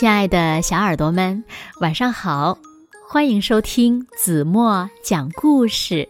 [0.00, 1.44] 亲爱的小耳朵们，
[1.82, 2.56] 晚上好！
[3.06, 6.08] 欢迎收听子墨讲故事，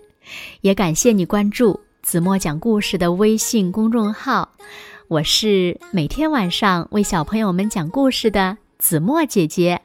[0.61, 4.49] 也感谢你关注子墨讲故事的微信公众号。
[5.09, 9.83] 我是每天晚上为小朋友们讲故事的子墨姐姐。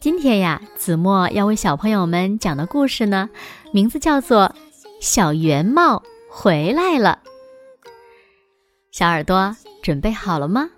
[0.00, 3.28] 今天呀，子墨要为小朋友们讲的故事呢，
[3.70, 4.44] 名字叫做
[4.98, 7.18] 《小圆帽回来了》。
[8.90, 10.70] 小耳朵准备好了吗？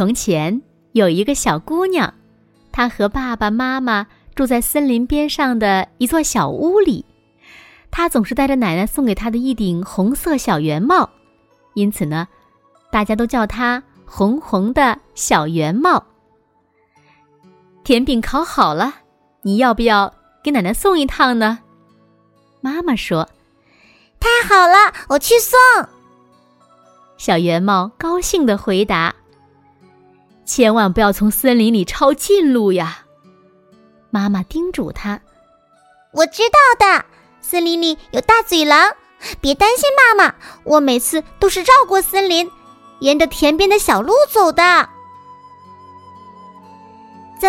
[0.00, 2.14] 从前有一个小姑娘，
[2.72, 7.04] 她和爸爸妈妈住在森林边上的一座小屋里。
[7.90, 11.10] 她总是戴着奶奶送给她的一顶红色小圆帽，
[11.74, 12.26] 因此呢，
[12.90, 16.02] 大家都叫她“红红的小圆帽”。
[17.84, 18.94] 甜饼烤好了，
[19.42, 21.58] 你要不要给奶奶送一趟呢？
[22.62, 23.28] 妈妈说
[24.18, 25.58] ：“太好了，我去送。”
[27.20, 29.14] 小圆帽高兴的回答。
[30.52, 33.04] 千万不要从森林里抄近路呀！
[34.10, 35.20] 妈妈叮嘱他。
[36.10, 37.04] 我知道的，
[37.40, 38.96] 森林里有大嘴狼，
[39.40, 40.34] 别担心，妈妈，
[40.64, 42.50] 我每次都是绕过森林，
[42.98, 44.88] 沿着田边的小路走的。
[47.38, 47.46] 走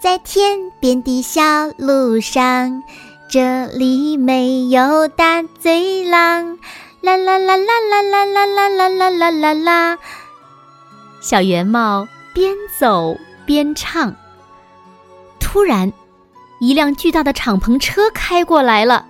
[0.00, 1.42] 在田边的小
[1.76, 2.84] 路上，
[3.28, 6.56] 这里没有大嘴狼。
[7.00, 9.98] 啦啦啦啦啦啦啦啦啦啦啦啦！
[11.20, 12.06] 小圆帽。
[12.38, 14.14] 边走边唱。
[15.40, 15.92] 突然，
[16.60, 19.04] 一辆巨大的敞篷车开过来了。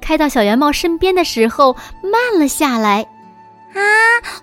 [0.00, 3.02] 开到小圆帽身边的时候，慢了下来。
[3.74, 3.82] 啊！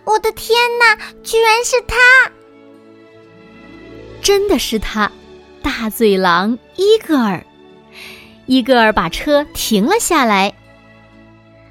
[0.03, 0.95] 我的天哪！
[1.23, 1.95] 居然是他！
[4.21, 5.11] 真的是他，
[5.63, 7.43] 大嘴狼伊戈尔。
[8.45, 10.53] 伊戈尔把车停了下来。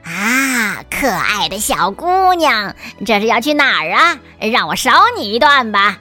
[0.03, 2.75] 啊，可爱的小姑娘，
[3.07, 4.19] 这是要去哪儿啊？
[4.41, 6.01] 让我捎你一段吧。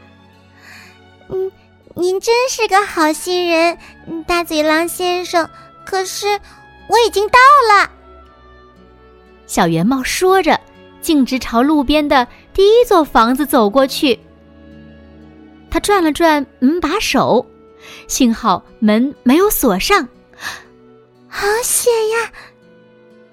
[1.30, 1.52] 嗯，
[1.96, 3.78] 您真是个好心人，
[4.28, 5.50] 大嘴狼先生。
[5.86, 6.28] 可是
[6.88, 7.90] 我已经到了。
[9.46, 10.60] 小圆帽说着，
[11.02, 14.20] 径直朝路边的第一座房子走过去。
[15.70, 17.46] 他转了转门把手，
[18.08, 20.08] 幸好门没有锁上。
[21.28, 22.32] 好险呀！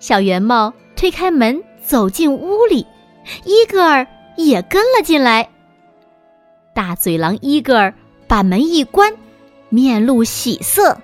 [0.00, 2.84] 小圆帽推开门，走进屋里，
[3.44, 4.04] 伊戈尔
[4.36, 5.48] 也跟了进来。
[6.74, 7.94] 大嘴狼伊戈尔
[8.26, 9.14] 把门一关，
[9.68, 10.98] 面露喜色。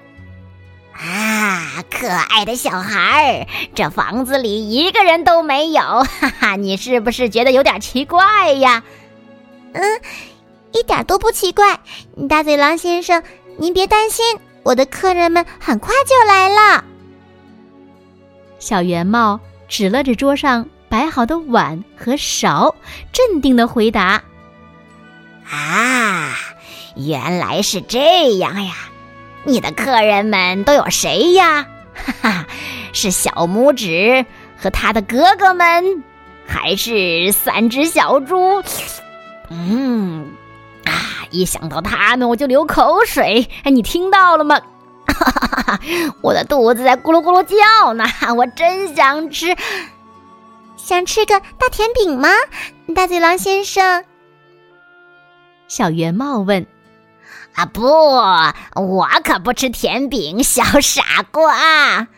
[0.92, 8.82] 啊，可爱的小孩儿，这房子里一个人都没有，哈哈，你是不是觉得有点奇怪呀？
[9.74, 10.00] 嗯，
[10.72, 11.78] 一点都不奇怪。
[12.28, 13.22] 大嘴狼先生，
[13.58, 16.84] 您别担心，我的客人们很快就来了。
[18.58, 22.74] 小圆帽指了指桌上摆好的碗和勺，
[23.12, 24.20] 镇定的回答。
[25.50, 26.34] 啊，
[26.94, 28.72] 原来是这样呀！
[29.44, 31.66] 你的客人们都有谁呀？
[31.94, 32.46] 哈哈，
[32.92, 34.26] 是小拇指
[34.58, 36.04] 和他的哥哥们，
[36.46, 38.62] 还是三只小猪？
[39.48, 40.32] 嗯，
[40.84, 40.92] 啊，
[41.30, 43.48] 一想到他们我就流口水。
[43.64, 44.60] 哎，你听到了吗？
[45.06, 45.80] 哈哈哈哈，
[46.20, 48.04] 我的肚子在咕噜咕噜叫呢，
[48.36, 49.56] 我真想吃，
[50.76, 52.28] 想吃个大甜饼吗？
[52.94, 54.04] 大嘴狼先生。
[55.68, 56.66] 小圆帽问
[57.54, 62.08] ：“啊，不，我可不吃甜饼，小傻瓜。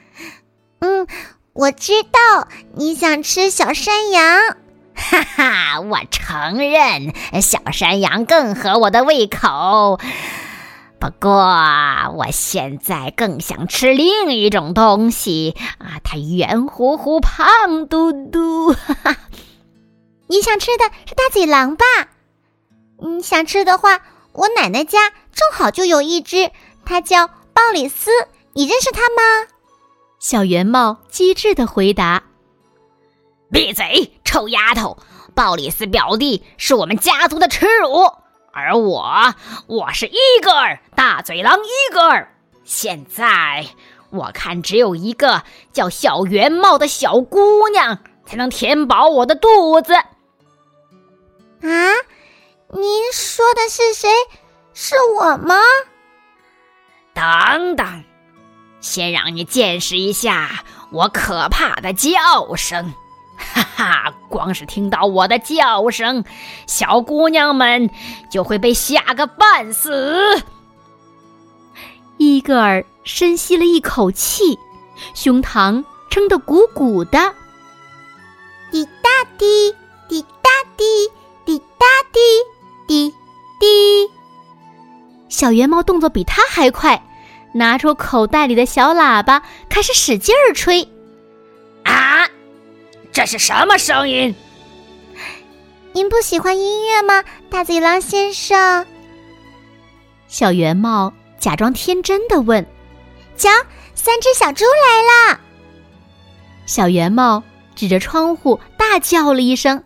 [0.79, 1.07] 嗯，
[1.53, 4.57] 我知道你想吃小山羊，
[4.95, 7.13] 哈哈，我承认
[7.43, 9.99] 小山羊更合我的胃口。
[11.01, 11.33] 不过，
[12.15, 18.73] 我现在更想吃另一种东西啊，它圆乎乎、胖嘟嘟。
[18.73, 19.17] 哈哈，
[20.29, 21.85] 你想吃的是大嘴狼吧？”
[23.03, 24.01] 你想吃的话，
[24.33, 26.51] 我奶奶家正好就有一只，
[26.85, 28.11] 它叫鲍里斯，
[28.53, 29.49] 你认识它吗？
[30.19, 32.25] 小圆帽机智的回答
[33.51, 34.99] ：“闭嘴，臭丫头！
[35.35, 38.13] 鲍里斯表弟是我们家族的耻辱，
[38.53, 39.35] 而我，
[39.67, 42.35] 我是伊戈尔，大嘴狼伊戈尔。
[42.65, 43.67] 现在
[44.11, 49.95] 我看，只有一个叫小圆帽的小姑娘才能填饱我的肚子。”
[51.63, 51.95] 啊？
[52.73, 54.09] 您说的是谁？
[54.73, 55.57] 是我吗？
[57.13, 58.05] 等等，
[58.81, 62.95] 先让你见识一下我可怕的叫声！
[63.37, 66.25] 哈哈，光是听到我的叫声，
[66.67, 67.91] 小姑娘们
[68.31, 70.41] 就会被吓个半死。
[72.19, 74.59] 伊戈尔深吸了一口气，
[75.15, 77.35] 胸膛撑得鼓鼓的。
[78.71, 79.75] 滴答滴，
[85.41, 87.03] 小圆猫动作比它还快，
[87.55, 90.87] 拿出口袋里的小喇叭，开始使劲儿吹。
[91.83, 92.29] 啊，
[93.11, 94.35] 这是什么声音？
[95.95, 98.85] 您不喜欢音乐吗，大嘴狼先生？
[100.29, 102.63] 小圆帽假装天真的问
[103.35, 103.49] ：“瞧，
[103.95, 105.41] 三只小猪来了！”
[106.69, 107.43] 小圆帽
[107.75, 109.83] 指着窗户大叫了一声：“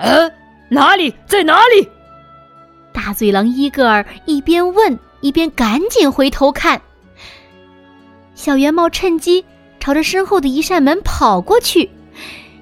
[0.00, 0.32] 呃，
[0.70, 1.86] 哪里，在哪里？”
[2.94, 6.80] 大嘴狼伊戈尔一边问，一边赶紧回头看。
[8.36, 9.44] 小圆帽趁机
[9.80, 11.90] 朝着身后的一扇门跑过去，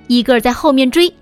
[0.08, 1.14] 伊戈尔在后面追。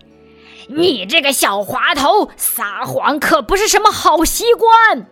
[0.69, 5.07] 你这个小滑头，撒谎可不是什么好习惯。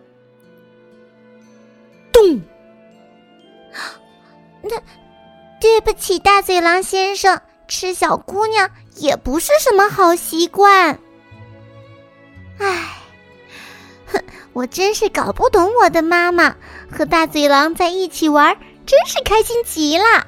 [2.13, 2.41] 咚！
[4.63, 4.77] 那
[5.59, 10.97] 对不起，大嘴狼先生，吃小姑娘也不是什么好习惯。
[12.59, 12.98] 唉，
[14.11, 14.21] 哼，
[14.53, 16.55] 我真是搞不懂我的妈妈，
[16.91, 20.25] 和大嘴狼在一起玩，真是开心极了。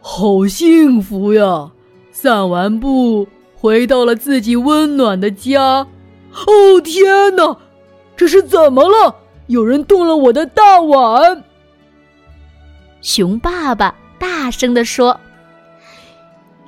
[0.00, 1.70] 好幸福呀！
[2.10, 5.86] 散完步，回到了自己温暖的家。
[6.46, 7.56] 哦天哪，
[8.16, 9.16] 这是怎么了？
[9.46, 11.44] 有人动了我的大碗！
[13.00, 15.18] 熊爸爸大声地说：“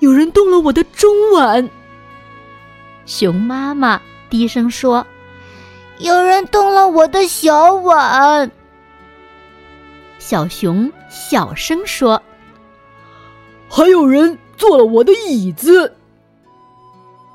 [0.00, 1.70] 有人动了我的中碗。”
[3.06, 4.00] 熊妈妈
[4.34, 5.06] 低声说
[5.98, 8.50] ：“有人动了我的小碗。”
[10.18, 12.20] 小熊小声说
[13.70, 15.96] ：“还有人。”坐了我的椅子。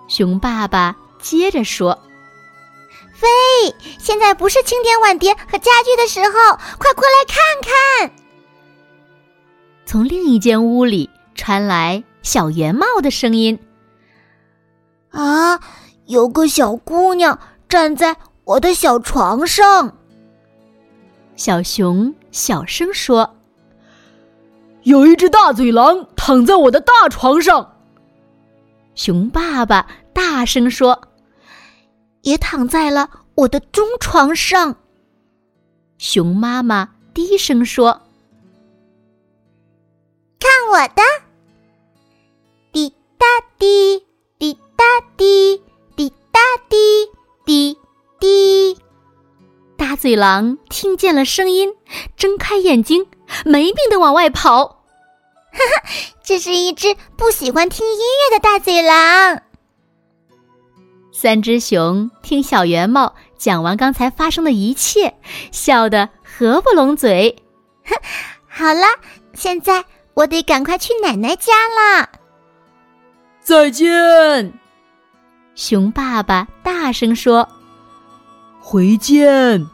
[0.08, 1.98] 熊爸爸接着说
[3.14, 3.28] ：“飞，
[4.00, 8.12] 现在不是清点碗碟和家具的时候，快过来看看。”
[9.86, 13.60] 从另一间屋里传来小圆帽的声音
[15.12, 15.60] ：“啊，
[16.10, 19.98] 有个小姑娘站在我的小床上。”
[21.36, 23.36] 小熊小声说。
[24.84, 27.76] 有一只大嘴狼躺在我的大床上。
[28.96, 31.00] 熊爸爸大声说
[32.24, 34.76] ：“也躺在了我的中床上。”
[36.00, 38.02] 熊妈妈低声说
[40.40, 41.29] ：“看我的！
[50.00, 51.74] 嘴狼听见了声音，
[52.16, 53.08] 睁开眼睛，
[53.44, 54.64] 没命的往外跑。
[54.64, 54.78] 哈
[55.52, 55.90] 哈，
[56.24, 59.42] 这是一只不喜欢听音乐的大嘴狼。
[61.12, 65.16] 三只熊听小圆帽讲完刚才发生的一切，
[65.52, 67.36] 笑得合不拢嘴。
[67.84, 67.94] 哼，
[68.48, 68.86] 好了，
[69.34, 72.08] 现在我得赶快去奶奶家了。
[73.42, 74.54] 再见，
[75.56, 77.50] 熊爸爸大声说。
[78.62, 79.68] 回见，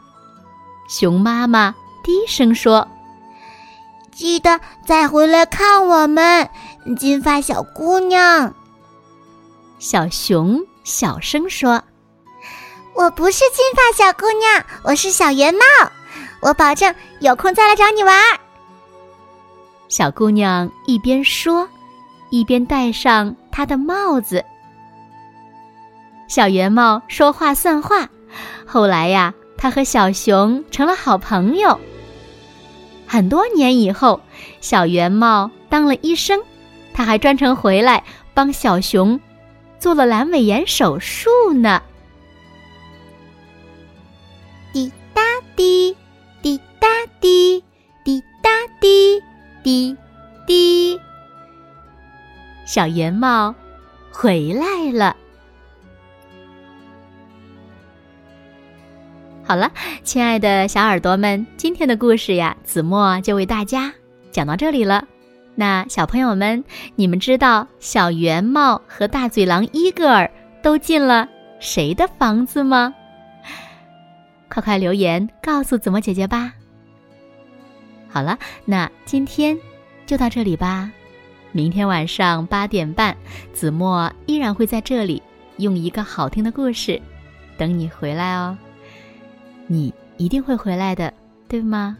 [0.88, 2.86] 熊妈妈低声说。
[4.12, 6.48] 记得再回来看我们，
[6.96, 8.54] 金发小姑娘。
[9.78, 11.82] 小熊小声说
[12.96, 15.60] ：“我不是金发小姑娘，我是小圆帽。
[16.40, 18.16] 我保证有空再来找你玩。”
[19.88, 21.68] 小姑娘一边说，
[22.30, 24.42] 一边戴上她的帽子。
[26.26, 28.08] 小圆帽说话算话，
[28.66, 31.78] 后来呀，他和小熊成了好朋友。
[33.06, 34.20] 很多年以后，
[34.60, 36.40] 小圆帽当了医生，
[36.92, 38.02] 他还专程回来
[38.34, 39.20] 帮小熊
[39.78, 41.82] 做了阑尾炎手术呢。
[44.72, 45.22] 滴答
[45.54, 45.96] 滴，
[46.42, 46.88] 滴答
[47.20, 47.62] 滴，
[48.04, 49.22] 滴答滴，
[49.62, 49.96] 滴
[50.46, 51.00] 滴。
[52.66, 53.54] 小圆帽
[54.10, 55.16] 回来了。
[59.46, 59.70] 好了，
[60.02, 63.94] 亲爱的小耳朵们，今天的故事呀，子墨就为大家
[64.32, 65.06] 讲到这里了。
[65.54, 66.64] 那小朋友们，
[66.96, 70.28] 你们知道小圆帽和大嘴狼伊戈尔
[70.64, 71.28] 都进了
[71.60, 72.92] 谁的房子吗？
[74.48, 76.52] 快快留言告诉子墨姐姐吧。
[78.08, 79.56] 好了，那今天
[80.06, 80.90] 就到这里吧。
[81.52, 83.16] 明天晚上八点半，
[83.52, 85.22] 子墨依然会在这里
[85.58, 87.00] 用一个好听的故事
[87.56, 88.58] 等你回来哦。
[89.66, 91.12] 你一定会回来的，
[91.48, 91.96] 对吗？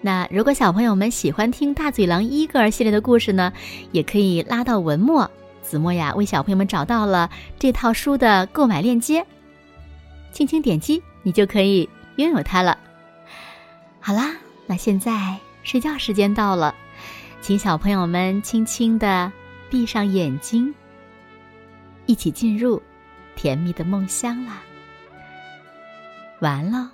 [0.00, 3.52] 那如果小朋友们喜欢听大嘴狼伊戈尔系列的故事呢，
[3.90, 5.30] 也可以拉到文末，
[5.62, 9.24] 子墨呀为小朋友们找到了这套书的购买链接，
[10.30, 12.76] 轻轻点击，你就可以拥有它了。
[13.98, 14.34] 好啦，
[14.66, 16.74] 那现在睡觉时间到了，
[17.40, 19.32] 请小朋友们轻轻的
[19.70, 20.74] 闭上眼睛，
[22.04, 22.82] 一起进入
[23.36, 24.62] 甜蜜的梦乡啦。
[26.44, 26.90] 完了。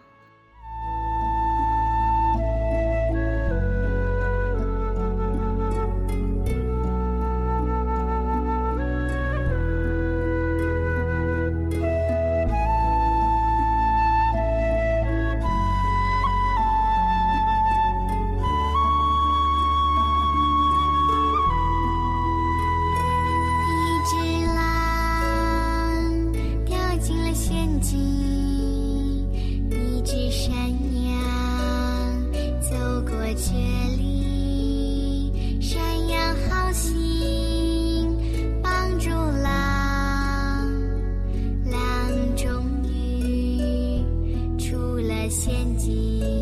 [45.31, 46.40] 陷阱。